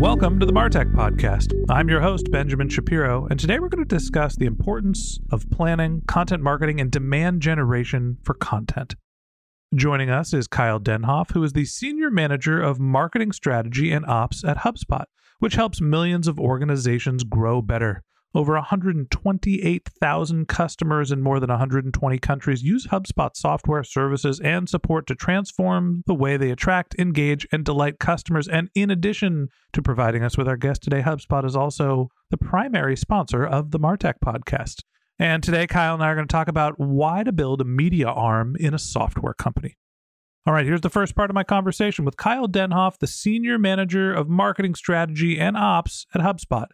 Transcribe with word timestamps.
Welcome 0.00 0.38
to 0.40 0.46
the 0.46 0.52
Martech 0.52 0.92
Podcast. 0.92 1.54
I'm 1.70 1.88
your 1.88 2.02
host, 2.02 2.30
Benjamin 2.30 2.68
Shapiro, 2.68 3.26
and 3.30 3.40
today 3.40 3.58
we're 3.58 3.70
going 3.70 3.82
to 3.82 3.96
discuss 3.96 4.36
the 4.36 4.44
importance 4.44 5.18
of 5.32 5.48
planning, 5.48 6.02
content 6.06 6.42
marketing, 6.42 6.82
and 6.82 6.90
demand 6.90 7.40
generation 7.40 8.18
for 8.22 8.34
content. 8.34 8.94
Joining 9.74 10.10
us 10.10 10.34
is 10.34 10.48
Kyle 10.48 10.78
Denhoff, 10.78 11.32
who 11.32 11.42
is 11.42 11.54
the 11.54 11.64
Senior 11.64 12.10
Manager 12.10 12.60
of 12.60 12.78
Marketing 12.78 13.32
Strategy 13.32 13.90
and 13.90 14.04
Ops 14.04 14.44
at 14.44 14.58
HubSpot, 14.58 15.06
which 15.38 15.54
helps 15.54 15.80
millions 15.80 16.28
of 16.28 16.38
organizations 16.38 17.24
grow 17.24 17.62
better. 17.62 18.02
Over 18.36 18.52
128,000 18.52 20.46
customers 20.46 21.10
in 21.10 21.22
more 21.22 21.40
than 21.40 21.48
120 21.48 22.18
countries 22.18 22.62
use 22.62 22.86
HubSpot 22.88 23.34
software 23.34 23.82
services 23.82 24.40
and 24.40 24.68
support 24.68 25.06
to 25.06 25.14
transform 25.14 26.02
the 26.04 26.12
way 26.12 26.36
they 26.36 26.50
attract, 26.50 26.94
engage, 26.98 27.48
and 27.50 27.64
delight 27.64 27.98
customers. 27.98 28.46
And 28.46 28.68
in 28.74 28.90
addition 28.90 29.48
to 29.72 29.80
providing 29.80 30.22
us 30.22 30.36
with 30.36 30.48
our 30.48 30.58
guest 30.58 30.82
today, 30.82 31.00
HubSpot 31.00 31.46
is 31.46 31.56
also 31.56 32.10
the 32.28 32.36
primary 32.36 32.94
sponsor 32.94 33.42
of 33.42 33.70
the 33.70 33.80
Martech 33.80 34.16
podcast. 34.22 34.82
And 35.18 35.42
today, 35.42 35.66
Kyle 35.66 35.94
and 35.94 36.02
I 36.02 36.10
are 36.10 36.14
going 36.14 36.28
to 36.28 36.32
talk 36.32 36.48
about 36.48 36.78
why 36.78 37.22
to 37.22 37.32
build 37.32 37.62
a 37.62 37.64
media 37.64 38.08
arm 38.08 38.54
in 38.60 38.74
a 38.74 38.78
software 38.78 39.32
company. 39.32 39.78
All 40.46 40.52
right, 40.52 40.66
here's 40.66 40.82
the 40.82 40.90
first 40.90 41.16
part 41.16 41.30
of 41.30 41.34
my 41.34 41.42
conversation 41.42 42.04
with 42.04 42.18
Kyle 42.18 42.48
Denhoff, 42.48 42.98
the 42.98 43.06
Senior 43.06 43.58
Manager 43.58 44.12
of 44.12 44.28
Marketing 44.28 44.74
Strategy 44.74 45.40
and 45.40 45.56
Ops 45.56 46.04
at 46.14 46.20
HubSpot. 46.20 46.66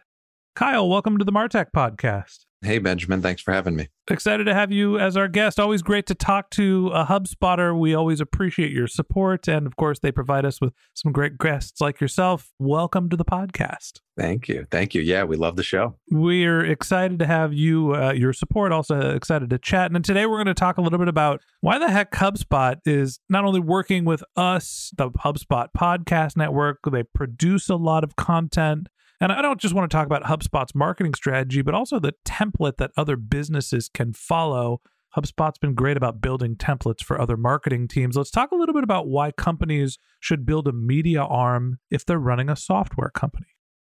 Kyle, 0.55 0.87
welcome 0.87 1.17
to 1.17 1.25
the 1.25 1.31
Martech 1.31 1.71
podcast. 1.75 2.45
Hey, 2.61 2.77
Benjamin. 2.77 3.23
Thanks 3.23 3.41
for 3.41 3.51
having 3.51 3.75
me. 3.75 3.89
Excited 4.07 4.43
to 4.43 4.53
have 4.53 4.71
you 4.71 4.99
as 4.99 5.17
our 5.17 5.27
guest. 5.27 5.59
Always 5.59 5.81
great 5.81 6.05
to 6.05 6.15
talk 6.15 6.51
to 6.51 6.91
a 6.93 7.05
HubSpotter. 7.05 7.77
We 7.77 7.95
always 7.95 8.21
appreciate 8.21 8.71
your 8.71 8.85
support. 8.85 9.47
And 9.47 9.65
of 9.65 9.75
course, 9.77 9.97
they 9.99 10.11
provide 10.11 10.45
us 10.45 10.61
with 10.61 10.73
some 10.93 11.11
great 11.11 11.39
guests 11.39 11.81
like 11.81 11.99
yourself. 11.99 12.51
Welcome 12.59 13.09
to 13.09 13.17
the 13.17 13.25
podcast. 13.25 14.01
Thank 14.15 14.47
you. 14.47 14.67
Thank 14.69 14.93
you. 14.93 15.01
Yeah, 15.01 15.23
we 15.23 15.37
love 15.37 15.55
the 15.55 15.63
show. 15.63 15.95
We're 16.11 16.63
excited 16.63 17.17
to 17.17 17.25
have 17.25 17.51
you, 17.51 17.95
uh, 17.95 18.13
your 18.13 18.31
support, 18.31 18.71
also 18.71 19.15
excited 19.15 19.49
to 19.49 19.57
chat. 19.57 19.91
And 19.91 20.05
today 20.05 20.27
we're 20.27 20.37
going 20.37 20.45
to 20.45 20.53
talk 20.53 20.77
a 20.77 20.81
little 20.81 20.99
bit 20.99 21.07
about 21.07 21.41
why 21.61 21.79
the 21.79 21.89
heck 21.89 22.11
HubSpot 22.11 22.77
is 22.85 23.19
not 23.27 23.43
only 23.43 23.59
working 23.59 24.05
with 24.05 24.23
us, 24.35 24.93
the 24.95 25.09
HubSpot 25.09 25.69
podcast 25.75 26.37
network, 26.37 26.77
they 26.91 27.01
produce 27.01 27.69
a 27.69 27.75
lot 27.75 28.03
of 28.03 28.15
content 28.15 28.87
and 29.23 29.31
I 29.31 29.41
don't 29.41 29.59
just 29.61 29.73
want 29.73 29.89
to 29.89 29.95
talk 29.95 30.05
about 30.05 30.23
HubSpot's 30.23 30.75
marketing 30.75 31.13
strategy, 31.13 31.61
but 31.61 31.73
also 31.73 31.97
the 31.97 32.13
template 32.25 32.75
that 32.75 32.91
other 32.97 33.15
businesses 33.15 33.87
can 33.87 34.11
follow. 34.11 34.81
HubSpot's 35.15 35.57
been 35.59 35.75
great 35.75 35.95
about 35.95 36.19
building 36.19 36.57
templates 36.57 37.01
for 37.01 37.21
other 37.21 37.37
marketing 37.37 37.87
teams. 37.87 38.17
Let's 38.17 38.31
talk 38.31 38.51
a 38.51 38.55
little 38.55 38.73
bit 38.73 38.83
about 38.83 39.07
why 39.07 39.31
companies 39.31 39.97
should 40.19 40.45
build 40.45 40.67
a 40.67 40.73
media 40.73 41.23
arm 41.23 41.79
if 41.89 42.05
they're 42.05 42.19
running 42.19 42.49
a 42.49 42.57
software 42.57 43.11
company. 43.11 43.47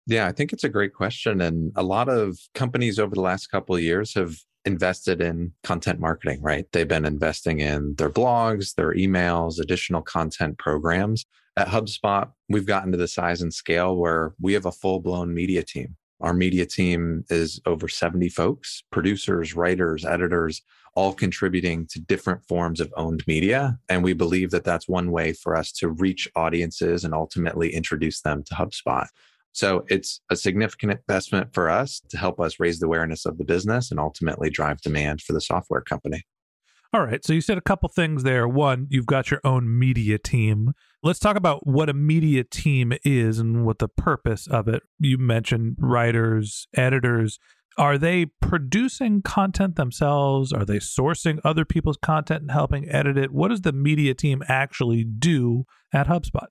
Yeah, 0.05 0.27
I 0.27 0.33
think 0.33 0.51
it's 0.51 0.65
a 0.65 0.69
great 0.69 0.93
question. 0.93 1.39
And 1.39 1.71
a 1.77 1.83
lot 1.83 2.09
of 2.09 2.37
companies 2.53 2.99
over 2.99 3.15
the 3.15 3.21
last 3.21 3.47
couple 3.47 3.73
of 3.73 3.81
years 3.81 4.15
have 4.15 4.35
invested 4.65 5.21
in 5.21 5.53
content 5.63 6.01
marketing, 6.01 6.41
right? 6.41 6.65
They've 6.73 6.87
been 6.87 7.05
investing 7.05 7.61
in 7.61 7.95
their 7.97 8.09
blogs, 8.09 8.75
their 8.75 8.93
emails, 8.93 9.61
additional 9.61 10.01
content 10.01 10.57
programs. 10.57 11.25
At 11.57 11.67
HubSpot, 11.67 12.31
we've 12.49 12.65
gotten 12.65 12.91
to 12.91 12.97
the 12.97 13.07
size 13.07 13.41
and 13.41 13.53
scale 13.53 13.97
where 13.97 14.33
we 14.39 14.53
have 14.53 14.65
a 14.65 14.71
full 14.71 14.99
blown 14.99 15.33
media 15.33 15.63
team. 15.63 15.97
Our 16.21 16.33
media 16.33 16.65
team 16.65 17.25
is 17.29 17.59
over 17.65 17.87
70 17.87 18.29
folks, 18.29 18.83
producers, 18.91 19.55
writers, 19.55 20.05
editors, 20.05 20.61
all 20.95 21.13
contributing 21.13 21.87
to 21.87 21.99
different 21.99 22.45
forms 22.47 22.79
of 22.79 22.93
owned 22.95 23.23
media. 23.27 23.79
And 23.89 24.03
we 24.03 24.13
believe 24.13 24.51
that 24.51 24.63
that's 24.63 24.87
one 24.87 25.11
way 25.11 25.33
for 25.33 25.55
us 25.55 25.71
to 25.73 25.89
reach 25.89 26.29
audiences 26.35 27.03
and 27.03 27.13
ultimately 27.13 27.73
introduce 27.73 28.21
them 28.21 28.43
to 28.43 28.53
HubSpot. 28.53 29.07
So 29.53 29.83
it's 29.89 30.21
a 30.29 30.35
significant 30.35 30.93
investment 30.93 31.53
for 31.53 31.69
us 31.69 32.01
to 32.09 32.17
help 32.17 32.39
us 32.39 32.59
raise 32.59 32.79
the 32.79 32.85
awareness 32.85 33.25
of 33.25 33.37
the 33.37 33.43
business 33.43 33.91
and 33.91 33.99
ultimately 33.99 34.49
drive 34.49 34.81
demand 34.81 35.21
for 35.21 35.33
the 35.33 35.41
software 35.41 35.81
company. 35.81 36.23
All 36.93 37.05
right. 37.05 37.23
So 37.25 37.33
you 37.33 37.41
said 37.41 37.57
a 37.57 37.61
couple 37.61 37.89
things 37.89 38.23
there. 38.23 38.47
One, 38.47 38.87
you've 38.89 39.05
got 39.05 39.31
your 39.31 39.39
own 39.43 39.79
media 39.79 40.17
team. 40.17 40.73
Let's 41.03 41.17
talk 41.17 41.35
about 41.35 41.65
what 41.65 41.89
a 41.89 41.95
media 41.95 42.43
team 42.43 42.93
is 43.03 43.39
and 43.39 43.65
what 43.65 43.79
the 43.79 43.87
purpose 43.87 44.45
of 44.45 44.67
it. 44.67 44.83
You 44.99 45.17
mentioned 45.17 45.77
writers, 45.79 46.67
editors. 46.75 47.39
Are 47.75 47.97
they 47.97 48.27
producing 48.39 49.23
content 49.23 49.77
themselves? 49.77 50.53
Are 50.53 50.63
they 50.63 50.77
sourcing 50.77 51.39
other 51.43 51.65
people's 51.65 51.97
content 51.97 52.41
and 52.41 52.51
helping 52.51 52.87
edit 52.87 53.17
it? 53.17 53.31
What 53.31 53.47
does 53.47 53.61
the 53.61 53.71
media 53.71 54.13
team 54.13 54.43
actually 54.47 55.03
do 55.03 55.65
at 55.91 56.05
HubSpot? 56.05 56.47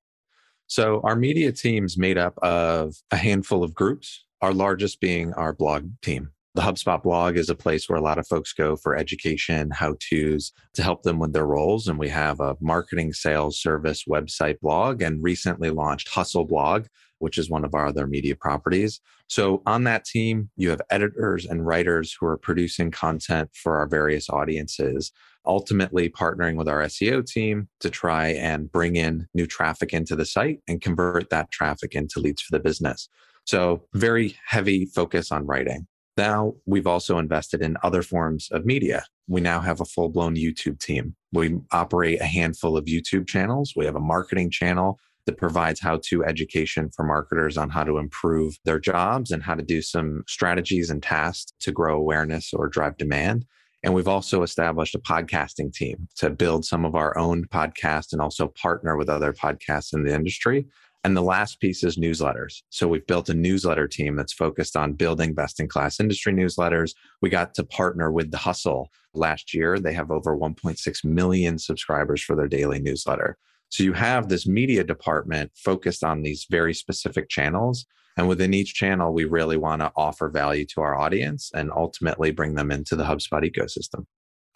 So 0.67 1.01
our 1.05 1.15
media 1.15 1.53
team's 1.53 1.97
made 1.97 2.19
up 2.19 2.37
of 2.39 2.97
a 3.13 3.17
handful 3.19 3.63
of 3.63 3.73
groups, 3.73 4.25
our 4.41 4.53
largest 4.53 5.01
being 5.01 5.33
our 5.35 5.53
blog 5.53 5.91
team. 6.03 6.33
The 6.55 6.63
HubSpot 6.63 7.01
blog 7.01 7.37
is 7.37 7.49
a 7.49 7.55
place 7.55 7.89
where 7.89 7.99
a 7.99 8.03
lot 8.03 8.19
of 8.19 8.27
folks 8.27 8.53
go 8.53 8.75
for 8.75 8.97
education, 8.97 9.71
how 9.71 9.95
to's 10.01 10.53
to 10.75 10.83
help 10.83 11.05
them 11.05 11.21
with 11.21 11.33
their 11.33 11.47
roles. 11.47 11.87
And 11.87 11.97
we 11.97 12.09
have 12.09 12.41
a 12.41 12.57
marketing, 12.61 13.13
sales, 13.13 13.61
service 13.61 14.05
website 14.09 14.59
blog 14.61 15.01
and 15.01 15.23
recently 15.23 15.71
launched 15.71 16.09
Hustle 16.09 16.45
blog, 16.45 16.87
which 17.21 17.39
is 17.39 17.49
one 17.49 17.65
of 17.65 17.75
our 17.75 17.87
other 17.87 18.09
media 18.09 18.35
properties. 18.35 19.01
So 19.29 19.63
on 19.65 19.85
that 19.85 20.05
team, 20.05 20.51
you 20.57 20.71
have 20.71 20.83
editors 20.91 21.47
and 21.47 21.65
writers 21.65 22.17
who 22.19 22.27
are 22.27 22.37
producing 22.37 22.91
content 22.91 23.51
for 23.55 23.77
our 23.77 23.87
various 23.87 24.29
audiences 24.29 25.13
ultimately 25.47 26.09
partnering 26.09 26.57
with 26.57 26.69
our 26.69 26.83
SEO 26.83 27.25
team 27.25 27.69
to 27.81 27.91
try 27.91 28.29
and 28.29 28.71
bring 28.71 28.97
in 28.97 29.27
new 29.35 29.47
traffic 29.47 29.93
into 29.93 30.15
the 30.15 30.27
site 30.27 30.61
and 30.69 30.81
convert 30.83 31.31
that 31.31 31.51
traffic 31.51 31.95
into 31.95 32.21
leads 32.21 32.43
for 32.43 32.57
the 32.57 32.63
business. 32.63 33.09
So, 33.47 33.87
very 33.95 34.37
heavy 34.47 34.87
focus 34.87 35.33
on 35.33 35.47
writing. 35.47 35.87
Now, 36.21 36.53
we've 36.67 36.87
also 36.87 37.17
invested 37.17 37.63
in 37.63 37.79
other 37.83 38.03
forms 38.03 38.51
of 38.51 38.67
media. 38.67 39.05
We 39.27 39.41
now 39.41 39.61
have 39.61 39.81
a 39.81 39.87
full 39.87 40.11
blown 40.11 40.37
YouTube 40.37 40.79
team. 40.79 41.17
We 41.33 41.59
operate 41.73 42.21
a 42.21 42.27
handful 42.27 42.77
of 42.77 42.85
YouTube 42.85 43.27
channels. 43.27 43.73
We 43.75 43.87
have 43.87 43.97
a 43.97 44.01
marketing 44.01 44.51
channel 44.51 44.99
that 45.25 45.39
provides 45.39 45.81
how 45.81 45.99
to 46.09 46.23
education 46.23 46.91
for 46.95 47.07
marketers 47.07 47.57
on 47.57 47.71
how 47.71 47.85
to 47.85 47.97
improve 47.97 48.59
their 48.67 48.79
jobs 48.79 49.31
and 49.31 49.43
how 49.43 49.55
to 49.55 49.63
do 49.63 49.81
some 49.81 50.23
strategies 50.29 50.91
and 50.91 51.03
tasks 51.03 51.55
to 51.61 51.73
grow 51.73 51.97
awareness 51.97 52.53
or 52.53 52.69
drive 52.69 52.99
demand. 52.99 53.47
And 53.83 53.95
we've 53.95 54.07
also 54.07 54.43
established 54.43 54.95
a 54.95 54.99
podcasting 54.99 55.73
team 55.73 56.07
to 56.17 56.29
build 56.29 56.67
some 56.67 56.85
of 56.85 56.95
our 56.95 57.17
own 57.17 57.47
podcasts 57.47 58.13
and 58.13 58.21
also 58.21 58.49
partner 58.49 58.99
with 58.99 59.09
other 59.09 59.33
podcasts 59.33 59.95
in 59.95 60.05
the 60.05 60.15
industry 60.15 60.67
And 61.03 61.17
the 61.17 61.23
last 61.23 61.61
piece 61.61 61.83
is 61.83 61.97
newsletters. 61.97 62.63
So 62.69 62.87
we've 62.87 63.07
built 63.07 63.31
a 63.31 63.35
newsletter 63.35 63.89
team 63.89 64.17
that's 64.17 64.35
focused 64.35 64.77
on 64.77 64.93
building 64.93 65.35
best 65.35 65.59
in 65.59 65.67
class 65.67 65.99
industry 65.99 66.33
newsletters. 66.33 66.93
We 67.23 67.31
got 67.31 67.55
to 67.55 67.65
partner 67.65 68.13
with 68.13 68.31
The 68.31 68.37
Hustle 68.37 68.91
last 69.15 69.55
year. 69.55 69.79
They 69.79 69.95
have 69.95 70.11
over 70.11 70.37
1.6 70.37 71.05
million 71.05 71.59
subscribers 71.59 72.23
for 72.23 72.37
their 72.37 72.49
daily 72.49 72.81
newsletter. 72.81 73.39
So 73.71 73.83
you 73.83 73.95
have 73.95 74.29
this 74.29 74.47
media 74.47 74.85
department 74.85 75.53
focused 75.55 76.05
on 76.05 76.23
these 76.23 76.47
very 76.51 76.75
specific 76.75 77.29
channels. 77.31 77.87
And 78.17 78.29
within 78.29 78.53
each 78.53 78.75
channel, 78.75 79.15
we 79.15 79.25
really 79.25 79.57
want 79.57 79.81
to 79.81 79.93
offer 79.97 80.29
value 80.29 80.67
to 80.75 80.83
our 80.83 80.97
audience 80.97 81.51
and 81.55 81.71
ultimately 81.75 82.31
bring 82.33 82.57
them 82.57 82.71
into 82.71 82.95
the 82.97 83.05
HubSpot 83.05 83.43
ecosystem. 83.43 84.05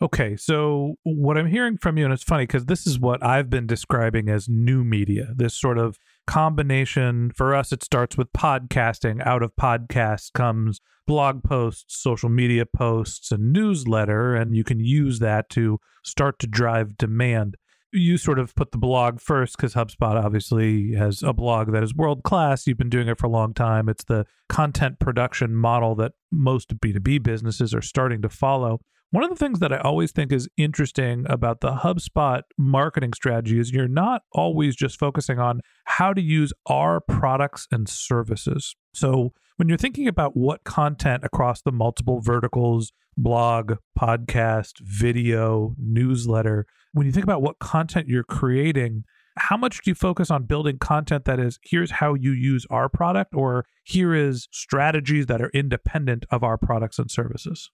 Okay, 0.03 0.37
so 0.37 0.97
what 1.05 1.39
I'm 1.39 1.47
hearing 1.47 1.79
from 1.79 1.97
you, 1.97 2.05
and 2.05 2.13
it's 2.13 2.25
funny 2.25 2.43
because 2.43 2.67
this 2.67 2.87
is 2.87 2.99
what 2.99 3.25
I've 3.25 3.49
been 3.49 3.67
describing 3.67 4.29
as 4.29 4.49
new 4.49 4.83
media, 4.83 5.29
this 5.37 5.55
sort 5.55 5.79
of 5.79 5.99
combination. 6.27 7.31
For 7.35 7.55
us, 7.55 7.73
it 7.73 7.83
starts 7.83 8.17
with 8.17 8.33
podcasting. 8.33 9.25
Out 9.27 9.43
of 9.43 9.53
podcasts 9.57 10.33
comes 10.33 10.81
blog 11.07 11.45
posts, 11.45 12.01
social 12.01 12.29
media 12.29 12.65
posts, 12.67 13.31
and 13.31 13.53
newsletter, 13.53 14.35
and 14.35 14.55
you 14.55 14.65
can 14.65 14.81
use 14.81 15.19
that 15.19 15.49
to 15.51 15.79
start 16.03 16.39
to 16.41 16.47
drive 16.47 16.97
demand. 16.97 17.57
You 17.93 18.19
sort 18.19 18.39
of 18.41 18.55
put 18.57 18.73
the 18.73 18.79
blog 18.79 19.21
first 19.21 19.57
because 19.57 19.75
HubSpot 19.75 20.23
obviously 20.23 20.95
has 20.95 21.23
a 21.23 21.33
blog 21.33 21.71
that 21.73 21.85
is 21.85 21.95
world 21.95 22.25
class. 22.25 22.67
You've 22.67 22.79
been 22.79 22.91
doing 22.91 23.07
it 23.07 23.19
for 23.19 23.27
a 23.27 23.31
long 23.31 23.55
time. 23.55 23.89
It's 23.89 24.05
the 24.05 24.27
content 24.49 24.99
production 24.99 25.55
model 25.55 25.95
that 25.97 26.13
most 26.33 26.77
B2B 26.81 27.23
businesses 27.23 27.73
are 27.73 27.83
starting 27.83 28.21
to 28.23 28.29
follow. 28.29 28.81
One 29.15 29.23
of 29.23 29.31
the 29.31 29.37
things 29.37 29.61
that 29.61 29.73
I 29.73 29.79
always 29.79 30.11
think 30.11 30.33
is 30.33 30.49
interesting 30.57 31.25
about 31.29 31.61
the 31.61 31.71
HubSpot 31.71 32.43
marketing 32.59 33.13
strategy 33.13 33.61
is 33.61 33.71
you're 33.71 33.87
not 33.87 34.23
always 34.33 34.75
just 34.75 34.99
focusing 34.99 35.39
on 35.39 35.61
how 35.85 36.13
to 36.13 36.21
use 36.21 36.53
our 36.67 37.01
products 37.01 37.69
and 37.71 37.89
services. 37.89 38.75
So, 38.93 39.33
when 39.55 39.69
you're 39.69 39.79
thinking 39.79 40.09
about 40.09 40.37
what 40.37 40.65
content 40.65 41.23
across 41.23 41.63
the 41.63 41.71
multiple 41.71 42.23
verticals, 42.23 42.91
blog, 43.17 43.75
podcast, 43.97 44.81
video, 44.81 45.77
newsletter, 45.79 46.67
when 46.93 47.07
you 47.07 47.13
think 47.13 47.23
about 47.23 47.41
what 47.41 47.61
content 47.61 48.09
you're 48.09 48.25
creating, 48.25 49.05
how 49.37 49.57
much 49.57 49.81
do 49.85 49.93
you 49.93 49.95
focus 49.95 50.29
on 50.29 50.43
building 50.43 50.79
content 50.79 51.25
that 51.27 51.39
is 51.39 51.61
here's 51.63 51.93
how 51.93 52.15
you 52.15 52.33
use 52.33 52.67
our 52.69 52.89
product 52.89 53.33
or 53.33 53.65
here 53.85 54.13
is 54.13 54.49
strategies 54.51 55.27
that 55.27 55.41
are 55.41 55.51
independent 55.55 56.27
of 56.33 56.43
our 56.43 56.59
products 56.59 56.99
and 56.99 57.13
services? 57.13 57.71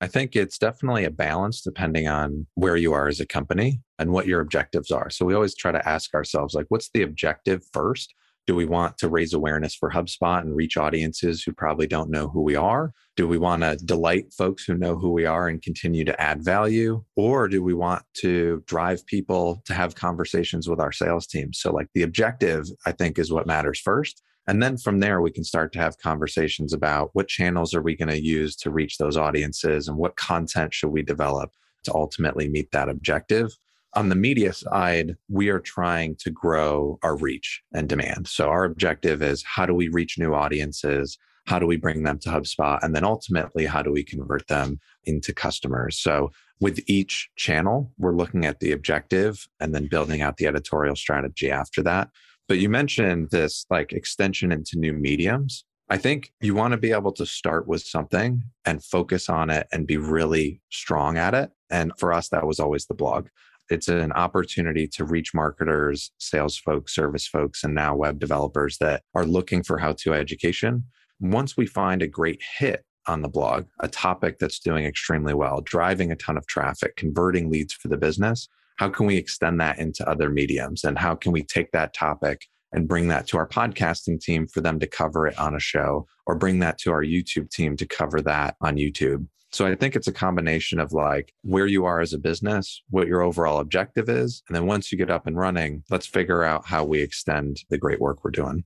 I 0.00 0.06
think 0.08 0.36
it's 0.36 0.58
definitely 0.58 1.04
a 1.04 1.10
balance 1.10 1.62
depending 1.62 2.06
on 2.06 2.46
where 2.54 2.76
you 2.76 2.92
are 2.92 3.08
as 3.08 3.20
a 3.20 3.26
company 3.26 3.80
and 3.98 4.12
what 4.12 4.26
your 4.26 4.40
objectives 4.40 4.90
are. 4.90 5.08
So 5.08 5.24
we 5.24 5.34
always 5.34 5.56
try 5.56 5.72
to 5.72 5.88
ask 5.88 6.14
ourselves, 6.14 6.54
like, 6.54 6.66
what's 6.68 6.90
the 6.90 7.02
objective 7.02 7.62
first? 7.72 8.12
Do 8.46 8.54
we 8.54 8.66
want 8.66 8.98
to 8.98 9.08
raise 9.08 9.32
awareness 9.32 9.74
for 9.74 9.90
HubSpot 9.90 10.40
and 10.40 10.54
reach 10.54 10.76
audiences 10.76 11.42
who 11.42 11.52
probably 11.52 11.86
don't 11.86 12.10
know 12.10 12.28
who 12.28 12.42
we 12.42 12.54
are? 12.54 12.92
Do 13.16 13.26
we 13.26 13.38
want 13.38 13.62
to 13.62 13.76
delight 13.76 14.32
folks 14.36 14.64
who 14.64 14.74
know 14.74 14.96
who 14.96 15.10
we 15.10 15.26
are 15.26 15.48
and 15.48 15.60
continue 15.62 16.04
to 16.04 16.20
add 16.20 16.44
value? 16.44 17.02
Or 17.16 17.48
do 17.48 17.62
we 17.62 17.74
want 17.74 18.02
to 18.18 18.62
drive 18.66 19.04
people 19.06 19.62
to 19.64 19.74
have 19.74 19.96
conversations 19.96 20.68
with 20.68 20.78
our 20.78 20.92
sales 20.92 21.26
team? 21.26 21.52
So, 21.54 21.72
like, 21.72 21.88
the 21.94 22.02
objective, 22.02 22.66
I 22.84 22.92
think, 22.92 23.18
is 23.18 23.32
what 23.32 23.46
matters 23.46 23.80
first. 23.80 24.22
And 24.46 24.62
then 24.62 24.76
from 24.76 25.00
there, 25.00 25.20
we 25.20 25.32
can 25.32 25.44
start 25.44 25.72
to 25.72 25.78
have 25.78 25.98
conversations 25.98 26.72
about 26.72 27.10
what 27.14 27.28
channels 27.28 27.74
are 27.74 27.82
we 27.82 27.96
going 27.96 28.08
to 28.08 28.22
use 28.22 28.54
to 28.56 28.70
reach 28.70 28.98
those 28.98 29.16
audiences 29.16 29.88
and 29.88 29.96
what 29.96 30.16
content 30.16 30.72
should 30.72 30.90
we 30.90 31.02
develop 31.02 31.52
to 31.84 31.94
ultimately 31.94 32.48
meet 32.48 32.70
that 32.72 32.88
objective. 32.88 33.56
On 33.94 34.08
the 34.08 34.14
media 34.14 34.52
side, 34.52 35.16
we 35.28 35.48
are 35.48 35.58
trying 35.58 36.16
to 36.16 36.30
grow 36.30 36.98
our 37.02 37.16
reach 37.16 37.62
and 37.72 37.88
demand. 37.88 38.28
So, 38.28 38.48
our 38.48 38.64
objective 38.64 39.22
is 39.22 39.42
how 39.42 39.64
do 39.64 39.74
we 39.74 39.88
reach 39.88 40.18
new 40.18 40.34
audiences? 40.34 41.16
How 41.46 41.58
do 41.58 41.66
we 41.66 41.76
bring 41.76 42.02
them 42.02 42.18
to 42.18 42.28
HubSpot? 42.28 42.78
And 42.82 42.94
then 42.94 43.04
ultimately, 43.04 43.64
how 43.64 43.82
do 43.82 43.92
we 43.92 44.04
convert 44.04 44.48
them 44.48 44.80
into 45.04 45.32
customers? 45.32 45.98
So, 45.98 46.30
with 46.60 46.80
each 46.86 47.30
channel, 47.36 47.90
we're 47.98 48.16
looking 48.16 48.44
at 48.44 48.60
the 48.60 48.72
objective 48.72 49.48
and 49.60 49.74
then 49.74 49.86
building 49.86 50.20
out 50.20 50.36
the 50.36 50.46
editorial 50.46 50.96
strategy 50.96 51.50
after 51.50 51.82
that. 51.84 52.10
But 52.48 52.58
you 52.58 52.68
mentioned 52.68 53.30
this 53.30 53.66
like 53.70 53.92
extension 53.92 54.52
into 54.52 54.78
new 54.78 54.92
mediums. 54.92 55.64
I 55.88 55.98
think 55.98 56.32
you 56.40 56.54
want 56.54 56.72
to 56.72 56.78
be 56.78 56.92
able 56.92 57.12
to 57.12 57.26
start 57.26 57.68
with 57.68 57.82
something 57.82 58.42
and 58.64 58.84
focus 58.84 59.28
on 59.28 59.50
it 59.50 59.68
and 59.72 59.86
be 59.86 59.96
really 59.96 60.60
strong 60.70 61.16
at 61.16 61.34
it. 61.34 61.50
And 61.70 61.92
for 61.98 62.12
us, 62.12 62.28
that 62.30 62.46
was 62.46 62.58
always 62.58 62.86
the 62.86 62.94
blog. 62.94 63.28
It's 63.68 63.88
an 63.88 64.12
opportunity 64.12 64.86
to 64.88 65.04
reach 65.04 65.34
marketers, 65.34 66.12
sales 66.18 66.56
folks, 66.56 66.94
service 66.94 67.26
folks, 67.26 67.64
and 67.64 67.74
now 67.74 67.96
web 67.96 68.18
developers 68.18 68.78
that 68.78 69.02
are 69.14 69.24
looking 69.24 69.62
for 69.62 69.78
how 69.78 69.92
to 69.92 70.14
education. 70.14 70.84
Once 71.20 71.56
we 71.56 71.66
find 71.66 72.02
a 72.02 72.06
great 72.08 72.42
hit 72.58 72.84
on 73.08 73.22
the 73.22 73.28
blog, 73.28 73.66
a 73.80 73.88
topic 73.88 74.38
that's 74.38 74.58
doing 74.58 74.84
extremely 74.84 75.34
well, 75.34 75.60
driving 75.60 76.12
a 76.12 76.16
ton 76.16 76.36
of 76.36 76.46
traffic, 76.46 76.96
converting 76.96 77.50
leads 77.50 77.72
for 77.72 77.88
the 77.88 77.96
business, 77.96 78.48
how 78.76 78.88
can 78.88 79.06
we 79.06 79.16
extend 79.16 79.60
that 79.60 79.78
into 79.78 80.08
other 80.08 80.30
mediums 80.30 80.84
and 80.84 80.98
how 80.98 81.14
can 81.14 81.32
we 81.32 81.42
take 81.42 81.72
that 81.72 81.94
topic 81.94 82.46
and 82.72 82.88
bring 82.88 83.08
that 83.08 83.26
to 83.28 83.38
our 83.38 83.48
podcasting 83.48 84.20
team 84.20 84.46
for 84.46 84.60
them 84.60 84.78
to 84.80 84.86
cover 84.86 85.26
it 85.26 85.38
on 85.38 85.54
a 85.54 85.60
show 85.60 86.06
or 86.26 86.36
bring 86.36 86.58
that 86.60 86.78
to 86.78 86.90
our 86.92 87.02
YouTube 87.02 87.50
team 87.50 87.76
to 87.76 87.86
cover 87.86 88.20
that 88.20 88.56
on 88.60 88.76
YouTube. 88.76 89.26
So 89.52 89.66
I 89.66 89.74
think 89.74 89.96
it's 89.96 90.08
a 90.08 90.12
combination 90.12 90.78
of 90.78 90.92
like 90.92 91.32
where 91.42 91.66
you 91.66 91.84
are 91.84 92.00
as 92.00 92.12
a 92.12 92.18
business, 92.18 92.82
what 92.90 93.06
your 93.06 93.22
overall 93.22 93.60
objective 93.60 94.08
is. 94.08 94.42
And 94.48 94.56
then 94.56 94.66
once 94.66 94.92
you 94.92 94.98
get 94.98 95.10
up 95.10 95.26
and 95.26 95.38
running, 95.38 95.82
let's 95.88 96.06
figure 96.06 96.42
out 96.42 96.66
how 96.66 96.84
we 96.84 97.00
extend 97.00 97.58
the 97.70 97.78
great 97.78 98.00
work 98.00 98.22
we're 98.22 98.32
doing. 98.32 98.64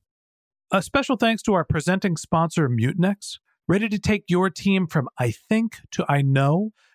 A 0.72 0.82
special 0.82 1.16
thanks 1.16 1.42
to 1.42 1.52
our 1.52 1.64
presenting 1.64 2.16
sponsor, 2.16 2.68
Mutinex. 2.68 3.38
Ready 3.68 3.88
to 3.88 3.98
take 3.98 4.24
your 4.28 4.50
team 4.50 4.86
from 4.86 5.08
I 5.18 5.30
think 5.30 5.76
to 5.92 6.04
I 6.08 6.22
know? 6.22 6.72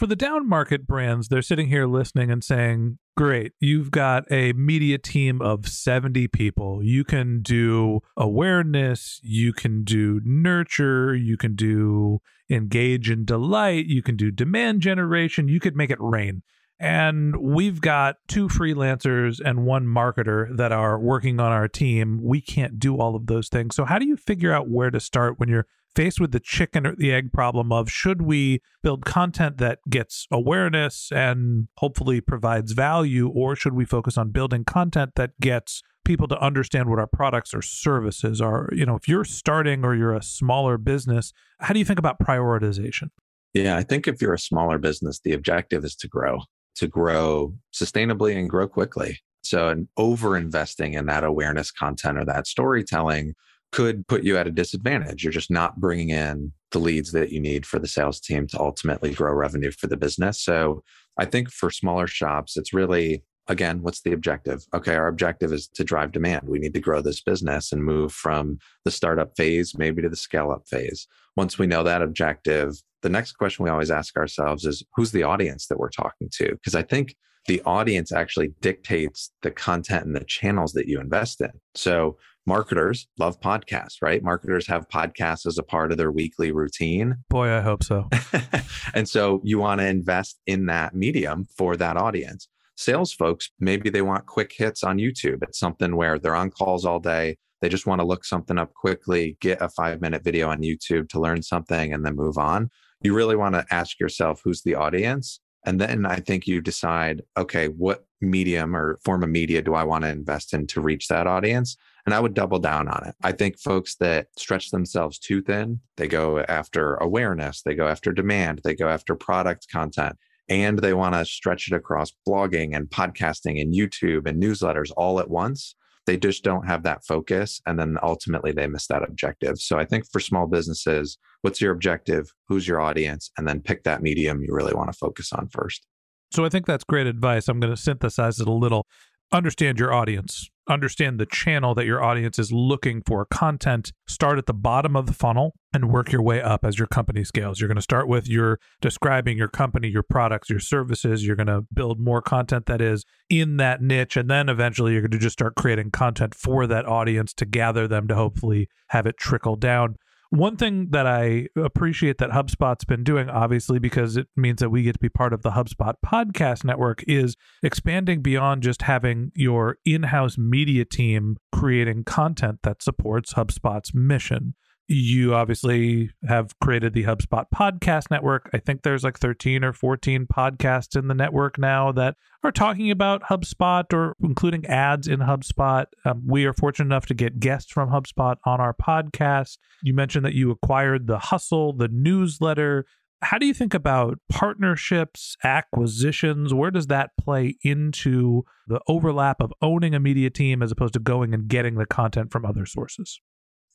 For 0.00 0.06
the 0.06 0.16
down 0.16 0.48
market 0.48 0.86
brands, 0.86 1.28
they're 1.28 1.42
sitting 1.42 1.68
here 1.68 1.86
listening 1.86 2.30
and 2.30 2.42
saying, 2.42 2.96
Great, 3.18 3.52
you've 3.60 3.90
got 3.90 4.24
a 4.32 4.54
media 4.54 4.96
team 4.96 5.42
of 5.42 5.68
70 5.68 6.26
people. 6.28 6.82
You 6.82 7.04
can 7.04 7.42
do 7.42 8.00
awareness, 8.16 9.20
you 9.22 9.52
can 9.52 9.84
do 9.84 10.22
nurture, 10.24 11.14
you 11.14 11.36
can 11.36 11.54
do 11.54 12.20
engage 12.48 13.10
and 13.10 13.26
delight, 13.26 13.88
you 13.88 14.02
can 14.02 14.16
do 14.16 14.30
demand 14.30 14.80
generation, 14.80 15.48
you 15.48 15.60
could 15.60 15.76
make 15.76 15.90
it 15.90 16.00
rain. 16.00 16.44
And 16.80 17.36
we've 17.36 17.82
got 17.82 18.16
two 18.26 18.48
freelancers 18.48 19.38
and 19.44 19.66
one 19.66 19.84
marketer 19.86 20.56
that 20.56 20.72
are 20.72 20.98
working 20.98 21.38
on 21.38 21.52
our 21.52 21.68
team. 21.68 22.18
We 22.22 22.40
can't 22.40 22.78
do 22.78 22.96
all 22.96 23.14
of 23.14 23.26
those 23.26 23.50
things. 23.50 23.76
So, 23.76 23.84
how 23.84 23.98
do 23.98 24.06
you 24.06 24.16
figure 24.16 24.52
out 24.52 24.70
where 24.70 24.90
to 24.90 24.98
start 24.98 25.38
when 25.38 25.50
you're 25.50 25.66
faced 25.94 26.20
with 26.20 26.32
the 26.32 26.40
chicken 26.40 26.86
or 26.86 26.96
the 26.96 27.12
egg 27.12 27.32
problem 27.34 27.70
of 27.70 27.90
should 27.90 28.22
we 28.22 28.62
build 28.82 29.04
content 29.04 29.58
that 29.58 29.80
gets 29.90 30.26
awareness 30.30 31.12
and 31.12 31.68
hopefully 31.76 32.22
provides 32.22 32.72
value, 32.72 33.28
or 33.28 33.54
should 33.54 33.74
we 33.74 33.84
focus 33.84 34.16
on 34.16 34.30
building 34.30 34.64
content 34.64 35.10
that 35.16 35.38
gets 35.38 35.82
people 36.06 36.28
to 36.28 36.40
understand 36.40 36.88
what 36.88 36.98
our 36.98 37.06
products 37.06 37.52
or 37.52 37.60
services 37.60 38.40
are? 38.40 38.70
You 38.72 38.86
know, 38.86 38.96
if 38.96 39.06
you're 39.06 39.24
starting 39.24 39.84
or 39.84 39.94
you're 39.94 40.14
a 40.14 40.22
smaller 40.22 40.78
business, 40.78 41.34
how 41.58 41.74
do 41.74 41.78
you 41.78 41.84
think 41.84 41.98
about 41.98 42.18
prioritization? 42.18 43.10
Yeah, 43.52 43.76
I 43.76 43.82
think 43.82 44.08
if 44.08 44.22
you're 44.22 44.32
a 44.32 44.38
smaller 44.38 44.78
business, 44.78 45.20
the 45.22 45.32
objective 45.32 45.84
is 45.84 45.94
to 45.96 46.08
grow 46.08 46.38
to 46.76 46.86
grow 46.86 47.54
sustainably 47.72 48.36
and 48.36 48.48
grow 48.48 48.68
quickly. 48.68 49.20
So, 49.42 49.68
an 49.68 49.88
over 49.96 50.36
investing 50.36 50.94
in 50.94 51.06
that 51.06 51.24
awareness 51.24 51.70
content 51.70 52.18
or 52.18 52.24
that 52.26 52.46
storytelling 52.46 53.34
could 53.72 54.06
put 54.08 54.24
you 54.24 54.36
at 54.36 54.46
a 54.46 54.50
disadvantage. 54.50 55.22
You're 55.22 55.32
just 55.32 55.50
not 55.50 55.80
bringing 55.80 56.10
in 56.10 56.52
the 56.72 56.78
leads 56.78 57.12
that 57.12 57.30
you 57.30 57.40
need 57.40 57.64
for 57.66 57.78
the 57.78 57.88
sales 57.88 58.20
team 58.20 58.46
to 58.48 58.60
ultimately 58.60 59.12
grow 59.12 59.32
revenue 59.32 59.70
for 59.70 59.86
the 59.86 59.96
business. 59.96 60.42
So, 60.42 60.82
I 61.18 61.24
think 61.24 61.50
for 61.50 61.70
smaller 61.70 62.06
shops, 62.06 62.56
it's 62.56 62.72
really 62.72 63.24
again, 63.50 63.82
what's 63.82 64.02
the 64.02 64.12
objective? 64.12 64.64
Okay, 64.72 64.94
our 64.94 65.08
objective 65.08 65.52
is 65.52 65.66
to 65.66 65.82
drive 65.82 66.12
demand. 66.12 66.48
We 66.48 66.60
need 66.60 66.72
to 66.74 66.80
grow 66.80 67.02
this 67.02 67.20
business 67.20 67.72
and 67.72 67.84
move 67.84 68.12
from 68.12 68.58
the 68.84 68.92
startup 68.92 69.36
phase 69.36 69.76
maybe 69.76 70.00
to 70.02 70.08
the 70.08 70.16
scale 70.16 70.52
up 70.52 70.68
phase. 70.68 71.08
Once 71.36 71.58
we 71.58 71.66
know 71.66 71.82
that 71.82 72.00
objective, 72.00 72.80
the 73.02 73.08
next 73.08 73.32
question 73.32 73.64
we 73.64 73.70
always 73.70 73.90
ask 73.90 74.16
ourselves 74.16 74.64
is 74.64 74.84
who's 74.94 75.12
the 75.12 75.22
audience 75.22 75.66
that 75.66 75.78
we're 75.78 75.90
talking 75.90 76.28
to? 76.32 76.50
Because 76.52 76.74
I 76.74 76.82
think 76.82 77.14
the 77.46 77.62
audience 77.64 78.12
actually 78.12 78.52
dictates 78.60 79.32
the 79.42 79.50
content 79.50 80.06
and 80.06 80.14
the 80.14 80.24
channels 80.24 80.72
that 80.72 80.86
you 80.86 81.00
invest 81.00 81.40
in. 81.40 81.50
So, 81.74 82.16
marketers 82.46 83.06
love 83.18 83.40
podcasts, 83.40 83.96
right? 84.02 84.22
Marketers 84.22 84.66
have 84.66 84.88
podcasts 84.88 85.46
as 85.46 85.58
a 85.58 85.62
part 85.62 85.92
of 85.92 85.98
their 85.98 86.12
weekly 86.12 86.52
routine. 86.52 87.16
Boy, 87.28 87.48
I 87.48 87.60
hope 87.60 87.82
so. 87.82 88.08
and 88.94 89.08
so, 89.08 89.40
you 89.44 89.58
want 89.58 89.80
to 89.80 89.86
invest 89.86 90.38
in 90.46 90.66
that 90.66 90.94
medium 90.94 91.46
for 91.56 91.76
that 91.76 91.96
audience. 91.96 92.48
Sales 92.76 93.12
folks, 93.12 93.50
maybe 93.58 93.90
they 93.90 94.02
want 94.02 94.26
quick 94.26 94.52
hits 94.56 94.82
on 94.82 94.98
YouTube. 94.98 95.42
It's 95.42 95.58
something 95.58 95.96
where 95.96 96.18
they're 96.18 96.36
on 96.36 96.50
calls 96.50 96.84
all 96.84 96.98
day. 96.98 97.36
They 97.60 97.68
just 97.68 97.86
want 97.86 98.00
to 98.00 98.06
look 98.06 98.24
something 98.24 98.56
up 98.56 98.72
quickly, 98.72 99.36
get 99.40 99.60
a 99.60 99.68
five 99.68 100.00
minute 100.00 100.24
video 100.24 100.48
on 100.48 100.62
YouTube 100.62 101.08
to 101.10 101.20
learn 101.20 101.42
something, 101.42 101.92
and 101.92 102.04
then 102.04 102.16
move 102.16 102.38
on 102.38 102.70
you 103.02 103.14
really 103.14 103.36
want 103.36 103.54
to 103.54 103.66
ask 103.70 103.98
yourself 103.98 104.40
who's 104.44 104.62
the 104.62 104.74
audience. 104.74 105.40
And 105.66 105.80
then 105.80 106.06
I 106.06 106.16
think 106.16 106.46
you 106.46 106.60
decide, 106.60 107.22
okay, 107.36 107.68
what 107.68 108.04
medium 108.20 108.74
or 108.74 108.98
form 109.04 109.22
of 109.22 109.28
media 109.28 109.62
do 109.62 109.74
I 109.74 109.84
want 109.84 110.04
to 110.04 110.10
invest 110.10 110.54
in 110.54 110.66
to 110.68 110.80
reach 110.80 111.08
that 111.08 111.26
audience? 111.26 111.76
And 112.06 112.14
I 112.14 112.20
would 112.20 112.34
double 112.34 112.58
down 112.58 112.88
on 112.88 113.06
it. 113.06 113.14
I 113.22 113.32
think 113.32 113.58
folks 113.58 113.96
that 113.96 114.28
stretch 114.38 114.70
themselves 114.70 115.18
too 115.18 115.42
thin, 115.42 115.80
they 115.96 116.08
go 116.08 116.40
after 116.40 116.94
awareness, 116.96 117.62
they 117.62 117.74
go 117.74 117.86
after 117.86 118.12
demand, 118.12 118.62
they 118.64 118.74
go 118.74 118.88
after 118.88 119.14
product 119.14 119.66
content, 119.70 120.16
and 120.48 120.78
they 120.78 120.94
want 120.94 121.14
to 121.14 121.24
stretch 121.26 121.68
it 121.68 121.74
across 121.74 122.12
blogging 122.26 122.74
and 122.74 122.88
podcasting 122.88 123.60
and 123.60 123.74
YouTube 123.74 124.26
and 124.26 124.42
newsletters 124.42 124.90
all 124.96 125.20
at 125.20 125.28
once 125.28 125.74
they 126.10 126.16
just 126.16 126.42
don't 126.42 126.66
have 126.66 126.82
that 126.82 127.04
focus 127.04 127.60
and 127.66 127.78
then 127.78 127.96
ultimately 128.02 128.50
they 128.50 128.66
miss 128.66 128.88
that 128.88 129.04
objective. 129.04 129.58
So 129.58 129.78
i 129.78 129.84
think 129.84 130.04
for 130.10 130.18
small 130.18 130.48
businesses 130.48 131.16
what's 131.42 131.60
your 131.60 131.72
objective? 131.72 132.32
Who's 132.48 132.66
your 132.66 132.80
audience? 132.80 133.30
And 133.38 133.46
then 133.46 133.60
pick 133.60 133.84
that 133.84 134.02
medium 134.02 134.42
you 134.42 134.52
really 134.52 134.74
want 134.74 134.92
to 134.92 134.98
focus 134.98 135.32
on 135.32 135.46
first. 135.48 135.86
So 136.32 136.44
i 136.44 136.48
think 136.48 136.66
that's 136.66 136.82
great 136.82 137.06
advice. 137.06 137.46
I'm 137.46 137.60
going 137.60 137.72
to 137.72 137.80
synthesize 137.80 138.40
it 138.40 138.48
a 138.48 138.52
little. 138.52 138.86
Understand 139.32 139.78
your 139.78 139.92
audience 139.92 140.50
understand 140.70 141.18
the 141.18 141.26
channel 141.26 141.74
that 141.74 141.86
your 141.86 142.02
audience 142.02 142.38
is 142.38 142.52
looking 142.52 143.02
for. 143.06 143.24
Content 143.26 143.92
start 144.06 144.38
at 144.38 144.46
the 144.46 144.54
bottom 144.54 144.96
of 144.96 145.06
the 145.06 145.12
funnel 145.12 145.54
and 145.72 145.90
work 145.90 146.12
your 146.12 146.22
way 146.22 146.40
up 146.40 146.64
as 146.64 146.78
your 146.78 146.86
company 146.86 147.24
scales. 147.24 147.60
You're 147.60 147.68
going 147.68 147.76
to 147.76 147.82
start 147.82 148.08
with 148.08 148.28
your 148.28 148.58
describing 148.80 149.36
your 149.38 149.48
company 149.48 149.88
your 149.88 150.02
products 150.02 150.50
your 150.50 150.60
services. 150.60 151.26
You're 151.26 151.36
going 151.36 151.46
to 151.46 151.62
build 151.72 152.00
more 152.00 152.22
content 152.22 152.66
that 152.66 152.80
is 152.80 153.04
in 153.28 153.56
that 153.58 153.82
niche 153.82 154.16
and 154.16 154.30
then 154.30 154.48
eventually 154.48 154.92
you're 154.92 155.02
going 155.02 155.10
to 155.10 155.18
just 155.18 155.34
start 155.34 155.54
creating 155.54 155.90
content 155.90 156.34
for 156.34 156.66
that 156.66 156.86
audience 156.86 157.32
to 157.34 157.44
gather 157.44 157.86
them 157.86 158.08
to 158.08 158.14
hopefully 158.14 158.68
have 158.88 159.06
it 159.06 159.16
trickle 159.16 159.56
down 159.56 159.96
one 160.30 160.56
thing 160.56 160.90
that 160.90 161.06
I 161.06 161.48
appreciate 161.56 162.18
that 162.18 162.30
HubSpot's 162.30 162.84
been 162.84 163.02
doing, 163.02 163.28
obviously, 163.28 163.80
because 163.80 164.16
it 164.16 164.28
means 164.36 164.60
that 164.60 164.70
we 164.70 164.82
get 164.82 164.94
to 164.94 164.98
be 165.00 165.08
part 165.08 165.32
of 165.32 165.42
the 165.42 165.50
HubSpot 165.50 165.94
podcast 166.04 166.64
network, 166.64 167.02
is 167.08 167.36
expanding 167.62 168.22
beyond 168.22 168.62
just 168.62 168.82
having 168.82 169.32
your 169.34 169.78
in 169.84 170.04
house 170.04 170.38
media 170.38 170.84
team 170.84 171.36
creating 171.52 172.04
content 172.04 172.60
that 172.62 172.82
supports 172.82 173.34
HubSpot's 173.34 173.92
mission 173.92 174.54
you 174.90 175.34
obviously 175.34 176.10
have 176.26 176.58
created 176.58 176.94
the 176.94 177.04
HubSpot 177.04 177.44
podcast 177.54 178.10
network. 178.10 178.50
I 178.52 178.58
think 178.58 178.82
there's 178.82 179.04
like 179.04 179.20
13 179.20 179.62
or 179.62 179.72
14 179.72 180.26
podcasts 180.26 180.98
in 180.98 181.06
the 181.06 181.14
network 181.14 181.58
now 181.58 181.92
that 181.92 182.16
are 182.42 182.50
talking 182.50 182.90
about 182.90 183.22
HubSpot 183.22 183.84
or 183.92 184.16
including 184.20 184.66
ads 184.66 185.06
in 185.06 185.20
HubSpot. 185.20 185.86
Um, 186.04 186.22
we 186.26 186.44
are 186.44 186.52
fortunate 186.52 186.86
enough 186.86 187.06
to 187.06 187.14
get 187.14 187.38
guests 187.38 187.70
from 187.70 187.90
HubSpot 187.90 188.34
on 188.44 188.60
our 188.60 188.74
podcast. 188.74 189.58
You 189.84 189.94
mentioned 189.94 190.24
that 190.24 190.34
you 190.34 190.50
acquired 190.50 191.06
the 191.06 191.20
Hustle, 191.20 191.72
the 191.72 191.88
newsletter. 191.88 192.84
How 193.22 193.38
do 193.38 193.46
you 193.46 193.54
think 193.54 193.74
about 193.74 194.18
partnerships, 194.28 195.36
acquisitions? 195.44 196.52
Where 196.52 196.72
does 196.72 196.88
that 196.88 197.10
play 197.16 197.58
into 197.62 198.42
the 198.66 198.80
overlap 198.88 199.40
of 199.40 199.52
owning 199.62 199.94
a 199.94 200.00
media 200.00 200.30
team 200.30 200.64
as 200.64 200.72
opposed 200.72 200.94
to 200.94 201.00
going 201.00 201.32
and 201.32 201.46
getting 201.46 201.76
the 201.76 201.86
content 201.86 202.32
from 202.32 202.44
other 202.44 202.66
sources? 202.66 203.20